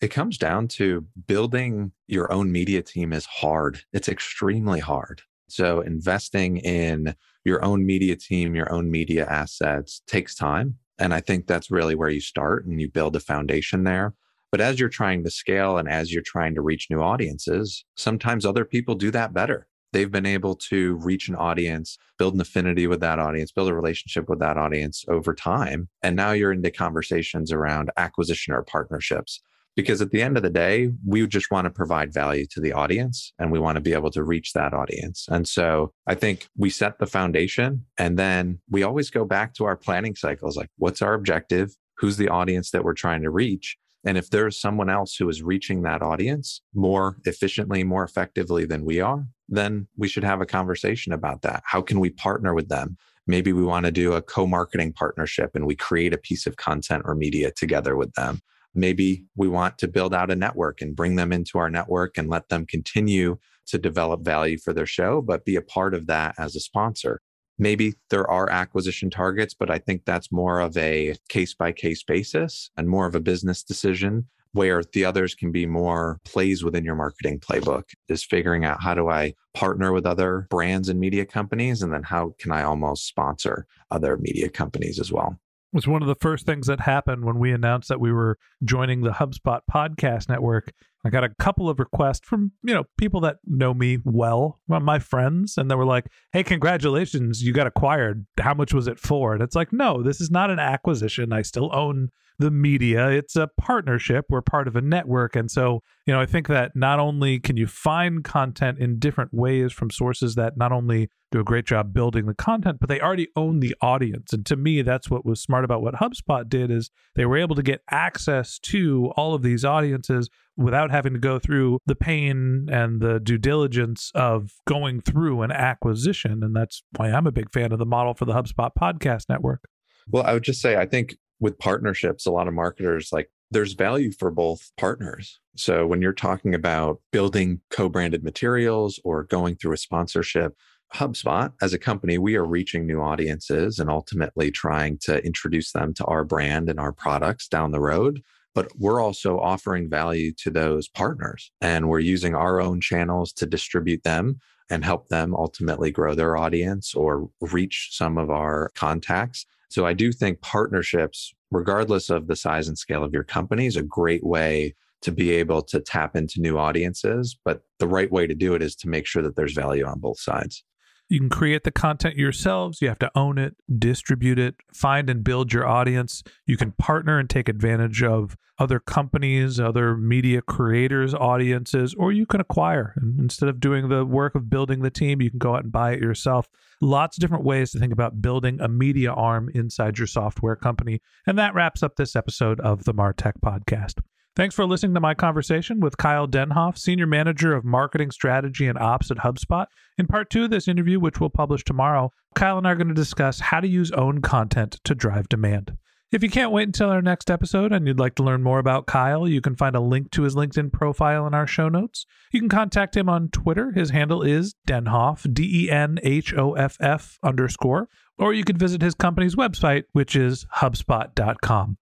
It 0.02 0.10
comes 0.10 0.38
down 0.38 0.68
to 0.70 1.06
building 1.26 1.92
your 2.08 2.32
own 2.32 2.52
media 2.52 2.82
team 2.82 3.14
is 3.14 3.26
hard. 3.26 3.82
It's 3.94 4.10
extremely 4.10 4.80
hard. 4.80 5.22
So 5.48 5.82
investing 5.82 6.58
in 6.58 7.16
your 7.46 7.64
own 7.64 7.86
media 7.86 8.16
team, 8.16 8.56
your 8.56 8.72
own 8.72 8.92
media 8.92 9.26
assets 9.26 10.02
takes 10.08 10.36
time. 10.36 10.78
And 10.98 11.14
I 11.14 11.22
think 11.22 11.48
that's 11.48 11.72
really 11.72 11.96
where 11.96 12.10
you 12.10 12.22
start 12.22 12.66
and 12.66 12.82
you 12.82 12.90
build 12.90 13.16
a 13.16 13.20
foundation 13.20 13.84
there. 13.84 14.14
But 14.52 14.62
as 14.62 14.80
you're 14.80 14.90
trying 14.90 15.24
to 15.24 15.32
scale 15.32 15.78
and 15.78 15.90
as 15.90 16.12
you're 16.12 16.24
trying 16.24 16.56
to 16.56 16.62
reach 16.62 16.88
new 16.90 17.02
audiences, 17.02 17.86
sometimes 17.96 18.46
other 18.46 18.66
people 18.66 18.96
do 18.96 19.12
that 19.12 19.34
better. 19.34 19.68
They've 19.92 20.12
been 20.12 20.26
able 20.26 20.56
to 20.56 20.96
reach 20.96 21.30
an 21.30 21.36
audience, 21.36 21.98
build 22.18 22.36
an 22.36 22.42
affinity 22.42 22.88
with 22.88 23.00
that 23.00 23.20
audience, 23.20 23.52
build 23.52 23.70
a 23.70 23.74
relationship 23.74 24.28
with 24.28 24.40
that 24.40 24.58
audience 24.58 25.06
over 25.08 25.34
time. 25.34 25.90
And 26.04 26.16
now 26.16 26.32
you're 26.32 26.52
into 26.52 26.72
conversations 26.72 27.52
around 27.52 27.92
acquisition 27.98 28.54
or 28.54 28.64
partnerships 28.64 29.42
because 29.76 30.02
at 30.02 30.12
the 30.12 30.22
end 30.22 30.38
of 30.38 30.44
the 30.44 30.50
day, 30.50 30.92
we 31.06 31.26
just 31.28 31.52
want 31.52 31.66
to 31.66 31.70
provide 31.70 32.14
value 32.14 32.46
to 32.52 32.62
the 32.62 32.74
audience 32.74 33.34
and 33.38 33.52
we 33.52 33.60
want 33.60 33.76
to 33.76 33.82
be 33.82 33.94
able 33.94 34.12
to 34.12 34.24
reach 34.24 34.54
that 34.54 34.74
audience. 34.74 35.26
And 35.30 35.48
so 35.48 35.92
I 36.08 36.16
think 36.16 36.48
we 36.58 36.70
set 36.70 36.98
the 37.00 37.06
foundation 37.06 37.86
and 37.98 38.18
then 38.18 38.60
we 38.70 38.84
always 38.84 39.10
go 39.10 39.26
back 39.26 39.54
to 39.56 39.66
our 39.66 39.76
planning 39.76 40.16
cycles 40.16 40.56
like, 40.56 40.70
what's 40.78 41.02
our 41.02 41.14
objective? 41.14 41.76
Who's 41.98 42.18
the 42.18 42.30
audience 42.30 42.72
that 42.72 42.84
we're 42.84 42.94
trying 42.94 43.22
to 43.24 43.30
reach? 43.30 43.78
And 44.06 44.18
if 44.18 44.30
there's 44.30 44.60
someone 44.60 44.90
else 44.90 45.16
who 45.16 45.28
is 45.30 45.42
reaching 45.42 45.82
that 45.82 46.04
audience 46.04 46.62
more 46.74 47.18
efficiently, 47.26 47.84
more 47.84 48.04
effectively 48.04 48.66
than 48.66 48.86
we 48.86 49.02
are, 49.02 49.26
then 49.50 49.88
we 49.98 50.08
should 50.08 50.24
have 50.24 50.42
a 50.42 50.46
conversation 50.46 51.12
about 51.12 51.42
that. 51.42 51.64
How 51.66 51.82
can 51.82 52.00
we 52.00 52.12
partner 52.12 52.54
with 52.54 52.70
them? 52.70 52.98
Maybe 53.28 53.52
we 53.52 53.64
want 53.64 53.88
to 53.88 53.92
do 53.92 54.14
a 54.14 54.22
co 54.22 54.46
marketing 54.46 54.94
partnership 54.94 55.52
and 55.56 55.66
we 55.66 55.76
create 55.76 56.14
a 56.14 56.20
piece 56.20 56.46
of 56.46 56.58
content 56.58 57.04
or 57.06 57.16
media 57.16 57.52
together 57.52 57.96
with 57.96 58.14
them 58.14 58.42
maybe 58.76 59.26
we 59.36 59.48
want 59.48 59.78
to 59.80 59.88
build 59.88 60.14
out 60.14 60.32
a 60.32 60.36
network 60.36 60.82
and 60.82 60.96
bring 60.96 61.16
them 61.16 61.32
into 61.32 61.58
our 61.58 61.70
network 61.70 62.18
and 62.18 62.30
let 62.30 62.50
them 62.50 62.66
continue 62.66 63.38
to 63.68 63.78
develop 63.78 64.24
value 64.24 64.58
for 64.58 64.74
their 64.74 64.86
show, 64.86 65.22
but 65.22 65.46
be 65.46 65.56
a 65.56 65.62
part 65.62 65.94
of 65.94 66.08
that 66.08 66.36
as 66.38 66.56
a 66.56 66.60
sponsor. 66.60 67.22
Maybe 67.58 67.94
there 68.10 68.30
are 68.30 68.50
acquisition 68.50 69.10
targets, 69.10 69.54
but 69.54 69.72
I 69.72 69.78
think 69.78 70.04
that's 70.06 70.32
more 70.32 70.60
of 70.60 70.76
a 70.78 71.16
case 71.30 71.54
by 71.54 71.72
case 71.72 72.04
basis 72.04 72.70
and 72.78 72.90
more 72.90 73.08
of 73.08 73.16
a 73.16 73.22
business 73.22 73.64
decision 73.64 74.28
where 74.52 74.82
the 74.94 75.04
others 75.04 75.36
can 75.36 75.52
be 75.52 75.66
more 75.66 76.20
plays 76.24 76.64
within 76.64 76.86
your 76.86 76.96
marketing 76.96 77.40
playbook 77.40 77.84
is 78.08 78.24
figuring 78.24 78.64
out 78.64 78.82
how 78.82 78.94
do 78.94 79.10
I 79.10 79.34
partner 79.54 79.92
with 79.92 80.06
other 80.06 80.48
brands 80.50 80.88
and 80.88 80.98
media 81.00 81.26
companies 81.26 81.82
and 81.82 81.94
then 81.94 82.04
how 82.04 82.36
can 82.40 82.54
I 82.54 82.64
almost 82.64 83.06
sponsor 83.06 83.68
other 83.92 84.18
media 84.18 84.48
companies 84.48 84.98
as 84.98 85.12
well 85.12 85.38
was 85.76 85.88
one 85.88 86.02
of 86.02 86.08
the 86.08 86.16
first 86.16 86.46
things 86.46 86.68
that 86.68 86.80
happened 86.80 87.26
when 87.26 87.38
we 87.38 87.52
announced 87.52 87.90
that 87.90 88.00
we 88.00 88.10
were 88.10 88.38
joining 88.64 89.02
the 89.02 89.12
HubSpot 89.12 89.60
podcast 89.70 90.30
network. 90.30 90.72
I 91.04 91.10
got 91.10 91.26
a 91.26 91.36
couple 91.38 91.70
of 91.70 91.80
requests 91.80 92.26
from, 92.26 92.54
you 92.64 92.74
know, 92.74 92.86
people 92.98 93.20
that 93.22 93.40
know 93.46 93.74
me 93.74 93.98
well, 94.06 94.62
my 94.70 95.00
friends, 95.00 95.58
and 95.58 95.70
they 95.70 95.76
were 95.76 95.86
like, 95.86 96.08
"Hey, 96.32 96.44
congratulations, 96.44 97.44
you 97.44 97.52
got 97.52 97.68
acquired. 97.68 98.26
How 98.40 98.54
much 98.54 98.74
was 98.74 98.88
it 98.88 99.00
for?" 99.00 99.34
And 99.34 99.44
it's 99.44 99.56
like, 99.56 99.74
"No, 99.74 100.02
this 100.02 100.22
is 100.22 100.32
not 100.32 100.50
an 100.50 100.60
acquisition. 100.60 101.34
I 101.34 101.42
still 101.42 101.70
own 101.76 102.10
the 102.38 102.52
media. 102.52 103.10
It's 103.10 103.36
a 103.36 103.50
partnership. 103.58 104.26
We're 104.30 104.42
part 104.42 104.68
of 104.68 104.76
a 104.76 104.82
network. 104.82 105.36
And 105.36 105.50
so, 105.50 105.82
you 106.06 106.14
know, 106.14 106.20
I 106.20 106.26
think 106.26 106.48
that 106.48 106.76
not 106.76 107.00
only 107.00 107.40
can 107.40 107.58
you 107.58 107.68
find 107.68 108.24
content 108.24 108.80
in 108.80 109.00
different 109.00 109.34
ways 109.34 109.72
from 109.74 109.90
sources 109.90 110.36
that 110.36 110.58
not 110.58 110.72
only 110.72 111.10
do 111.32 111.40
a 111.40 111.44
great 111.44 111.66
job 111.66 111.94
building 111.94 112.26
the 112.26 112.34
content, 112.34 112.78
but 112.80 112.88
they 112.88 113.02
already 113.02 113.28
own 113.36 113.60
the 113.60 113.76
audience. 113.82 114.32
And 114.32 114.46
to 114.46 114.56
me, 114.56 114.82
that's 114.82 115.10
what 115.10 115.26
was 115.26 115.42
smart 115.42 115.66
about 115.66 115.82
what 115.82 115.96
HubSpot 115.96 116.48
did 116.48 116.72
is 116.72 116.92
they 117.16 117.26
were 117.26 117.38
able 117.38 117.56
to 117.56 117.64
get 117.64 117.82
access 117.90 118.60
to 118.60 119.12
all 119.18 119.34
of 119.34 119.42
these 119.42 119.66
audiences 119.66 120.30
without 120.56 120.92
having 120.92 121.14
to 121.14 121.20
go 121.20 121.40
through 121.40 121.80
the 121.86 121.96
pain 121.96 122.68
and 122.72 123.02
the 123.02 123.20
due 123.20 123.38
diligence 123.38 124.12
of 124.16 124.54
going 124.66 125.02
through 125.02 125.42
an 125.42 125.52
acquisition. 125.52 126.44
And 126.44 126.56
that's 126.56 126.84
why 126.96 127.12
I'm 127.12 127.28
a 127.28 127.32
big 127.32 127.52
fan 127.52 127.72
of 127.72 127.80
the 127.80 127.86
model 127.86 128.14
for 128.14 128.26
the 128.26 128.34
HubSpot 128.34 128.70
podcast 128.80 129.28
network. 129.28 129.66
Well, 130.08 130.24
I 130.24 130.34
would 130.34 130.44
just 130.44 130.62
say, 130.62 130.78
I 130.78 130.86
think 130.86 131.18
with 131.40 131.60
partnerships, 131.60 132.26
a 132.26 132.32
lot 132.32 132.48
of 132.48 132.54
marketers 132.54 133.10
like 133.12 133.30
there's 133.52 133.74
value 133.74 134.12
for 134.12 134.32
both 134.32 134.72
partners. 134.78 135.40
So 135.56 135.86
when 135.86 136.02
you're 136.02 136.14
talking 136.14 136.56
about 136.56 137.00
building 137.12 137.62
co 137.70 137.90
branded 137.90 138.24
materials 138.24 139.00
or 139.04 139.24
going 139.24 139.56
through 139.56 139.74
a 139.74 139.78
sponsorship, 139.78 140.56
HubSpot 140.94 141.52
as 141.62 141.74
a 141.74 141.80
company, 141.80 142.18
we 142.18 142.36
are 142.36 142.46
reaching 142.46 142.86
new 142.86 143.02
audiences 143.02 143.80
and 143.80 143.90
ultimately 143.90 144.52
trying 144.52 144.98
to 145.00 145.24
introduce 145.26 145.72
them 145.72 145.94
to 145.96 146.06
our 146.06 146.24
brand 146.24 146.70
and 146.70 146.80
our 146.80 146.92
products 146.92 147.48
down 147.48 147.72
the 147.72 147.80
road. 147.80 148.22
But 148.54 148.72
we're 148.78 149.02
also 149.02 149.40
offering 149.40 149.90
value 149.90 150.32
to 150.38 150.50
those 150.50 150.88
partners 150.88 151.52
and 151.60 151.90
we're 151.90 152.00
using 152.00 152.36
our 152.36 152.62
own 152.62 152.80
channels 152.80 153.34
to 153.34 153.46
distribute 153.46 154.04
them 154.04 154.40
and 154.70 154.84
help 154.84 155.10
them 155.10 155.36
ultimately 155.36 155.92
grow 155.92 156.16
their 156.16 156.38
audience 156.38 156.96
or 156.96 157.30
reach 157.42 157.90
some 157.92 158.18
of 158.18 158.30
our 158.30 158.72
contacts. 158.76 159.46
So 159.70 159.86
I 159.86 159.94
do 159.94 160.12
think 160.12 160.42
partnerships, 160.42 161.34
regardless 161.52 162.10
of 162.10 162.28
the 162.28 162.36
size 162.36 162.68
and 162.68 162.78
scale 162.78 163.04
of 163.04 163.14
your 163.14 163.24
company, 163.24 163.66
is 163.66 163.76
a 163.76 163.84
great 163.84 164.24
way 164.24 164.76
to 165.02 165.12
be 165.12 165.32
able 165.32 165.62
to 165.62 165.80
tap 165.80 166.16
into 166.16 166.42
new 166.42 166.58
audiences. 166.58 167.38
But 167.44 167.62
the 167.80 167.88
right 167.88 168.12
way 168.12 168.28
to 168.28 168.34
do 168.34 168.56
it 168.56 168.62
is 168.62 168.76
to 168.78 168.90
make 168.90 169.06
sure 169.06 169.22
that 169.22 169.36
there's 169.36 169.54
value 169.54 169.86
on 169.86 170.00
both 170.00 170.20
sides. 170.20 170.64
You 171.08 171.20
can 171.20 171.30
create 171.30 171.64
the 171.64 171.72
content 171.72 172.16
yourselves. 172.16 172.82
You 172.82 172.88
have 172.88 173.00
to 173.00 173.12
own 173.16 173.38
it, 173.38 173.56
distribute 173.78 174.40
it, 174.40 174.56
find 174.74 175.10
and 175.10 175.24
build 175.24 175.54
your 175.54 175.68
audience. 175.68 176.24
You 176.48 176.58
can 176.58 176.72
partner 176.72 177.20
and 177.20 177.30
take 177.30 177.48
advantage 177.48 178.02
of 178.02 178.36
other 178.58 178.80
companies, 178.80 179.60
other 179.60 179.98
media 179.98 180.42
creators' 180.42 181.14
audiences, 181.14 181.94
or 181.94 182.12
you 182.12 182.26
can 182.26 182.42
acquire. 182.42 182.94
And 182.96 183.20
instead 183.20 183.50
of 183.50 183.60
doing 183.60 183.90
the 183.90 184.06
work 184.06 184.34
of 184.34 184.50
building 184.50 184.82
the 184.82 184.90
team, 184.90 185.22
you 185.22 185.30
can 185.30 185.40
go 185.40 185.56
out 185.56 185.64
and 185.64 185.72
buy 185.72 185.92
it 185.92 186.02
yourself. 186.02 186.48
Lots 186.82 187.18
of 187.18 187.22
different 187.22 187.44
ways 187.44 187.72
to 187.72 187.80
think 187.80 187.94
about 187.94 188.22
building 188.22 188.60
a 188.60 188.68
media 188.68 189.12
arm 189.12 189.50
inside 189.54 189.98
your 189.98 190.08
software 190.08 190.56
company. 190.56 191.02
And 191.28 191.38
that 191.38 191.54
wraps 191.54 191.84
up 191.84 191.98
this 191.98 192.16
episode 192.16 192.60
of 192.62 192.86
the 192.86 192.94
Martech 192.94 193.34
Podcast. 193.44 194.00
Thanks 194.36 194.54
for 194.54 194.66
listening 194.66 194.94
to 194.96 195.00
my 195.00 195.14
conversation 195.14 195.80
with 195.80 195.96
Kyle 195.96 196.28
Denhoff, 196.28 196.78
Senior 196.78 197.08
Manager 197.08 197.56
of 197.56 197.64
Marketing 197.64 198.12
Strategy 198.12 198.68
and 198.68 198.78
Ops 198.78 199.10
at 199.10 199.20
HubSpot. 199.20 199.68
In 199.98 200.08
part 200.08 200.30
two 200.30 200.44
of 200.44 200.50
this 200.50 200.68
interview, 200.68 201.00
which 201.00 201.22
we'll 201.22 201.30
publish 201.30 201.64
tomorrow, 201.64 202.12
Kyle 202.36 202.58
and 202.58 202.68
I 202.68 202.72
are 202.72 202.76
going 202.76 202.90
to 202.90 202.94
discuss 202.94 203.40
how 203.40 203.62
to 203.62 203.68
use 203.68 203.92
own 203.94 204.22
content 204.22 204.82
to 204.84 204.94
drive 204.94 205.30
demand. 205.30 205.78
If 206.12 206.22
you 206.22 206.30
can't 206.30 206.52
wait 206.52 206.68
until 206.68 206.90
our 206.90 207.02
next 207.02 207.32
episode 207.32 207.72
and 207.72 207.88
you'd 207.88 207.98
like 207.98 208.16
to 208.16 208.24
learn 208.24 208.44
more 208.44 208.60
about 208.60 208.88
Kyle, 208.88 209.26
you 209.26 209.40
can 209.40 209.56
find 209.56 209.74
a 209.74 209.80
link 209.80 210.12
to 210.12 210.24
his 210.24 210.36
LinkedIn 210.36 210.74
profile 210.74 211.26
in 211.26 211.34
our 211.34 211.48
show 211.48 211.70
notes. 211.70 212.06
You 212.34 212.42
can 212.42 212.50
contact 212.50 212.98
him 212.98 213.08
on 213.08 213.30
Twitter. 213.30 213.72
His 213.72 213.92
handle 213.92 214.22
is 214.22 214.54
Denhoff, 214.68 215.34
D 215.34 215.64
E 215.64 215.72
N 215.72 215.98
H 216.04 216.34
O 216.34 216.56
F 216.56 216.76
F 216.82 217.20
underscore, 217.24 217.88
or 218.18 218.34
you 218.34 218.44
could 218.44 218.60
visit 218.60 218.82
his 218.82 218.96
company's 218.96 219.36
website, 219.36 219.84
which 219.94 220.14
is 220.14 220.46
HubSpot.com. 220.58 221.78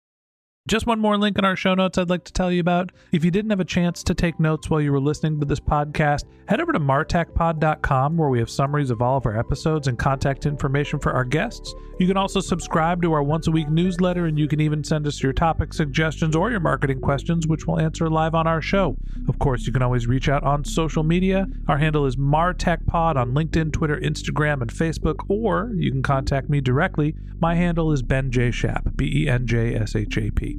Just 0.69 0.85
one 0.85 0.99
more 0.99 1.17
link 1.17 1.39
in 1.39 1.45
our 1.45 1.55
show 1.55 1.73
notes 1.73 1.97
I'd 1.97 2.11
like 2.11 2.25
to 2.25 2.31
tell 2.31 2.51
you 2.51 2.59
about. 2.59 2.91
If 3.11 3.25
you 3.25 3.31
didn't 3.31 3.49
have 3.49 3.59
a 3.59 3.65
chance 3.65 4.03
to 4.03 4.13
take 4.13 4.39
notes 4.39 4.69
while 4.69 4.79
you 4.79 4.91
were 4.91 4.99
listening 4.99 5.39
to 5.39 5.45
this 5.47 5.59
podcast, 5.59 6.25
head 6.47 6.61
over 6.61 6.71
to 6.71 6.79
martechpod.com 6.79 8.15
where 8.15 8.29
we 8.29 8.37
have 8.37 8.51
summaries 8.51 8.91
of 8.91 9.01
all 9.01 9.17
of 9.17 9.25
our 9.25 9.35
episodes 9.35 9.87
and 9.87 9.97
contact 9.97 10.45
information 10.45 10.99
for 10.99 11.11
our 11.11 11.25
guests. 11.25 11.73
You 11.99 12.05
can 12.05 12.17
also 12.17 12.39
subscribe 12.39 13.01
to 13.01 13.13
our 13.13 13.23
once 13.23 13.47
a 13.47 13.51
week 13.51 13.67
newsletter 13.67 14.27
and 14.27 14.37
you 14.37 14.47
can 14.47 14.61
even 14.61 14.83
send 14.83 15.07
us 15.07 15.23
your 15.23 15.33
topic 15.33 15.73
suggestions 15.73 16.35
or 16.35 16.51
your 16.51 16.59
marketing 16.59 17.01
questions, 17.01 17.47
which 17.47 17.65
we'll 17.65 17.79
answer 17.79 18.07
live 18.07 18.35
on 18.35 18.45
our 18.45 18.61
show. 18.61 18.95
Of 19.27 19.39
course, 19.39 19.65
you 19.65 19.73
can 19.73 19.81
always 19.81 20.05
reach 20.05 20.29
out 20.29 20.43
on 20.43 20.63
social 20.63 21.01
media. 21.01 21.47
Our 21.67 21.79
handle 21.79 22.05
is 22.05 22.15
martechpod 22.15 23.15
on 23.15 23.33
LinkedIn, 23.33 23.73
Twitter, 23.73 23.97
Instagram, 23.97 24.61
and 24.61 24.71
Facebook, 24.71 25.25
or 25.29 25.71
you 25.73 25.91
can 25.91 26.03
contact 26.03 26.47
me 26.47 26.61
directly. 26.61 27.15
My 27.41 27.55
handle 27.55 27.91
is 27.91 28.03
Ben 28.03 28.29
J. 28.29 28.51
Shap, 28.51 28.89
B 28.95 29.23
E 29.23 29.27
N 29.27 29.47
J 29.47 29.73
S 29.73 29.95
H 29.95 30.17
A 30.17 30.29
P. 30.29 30.58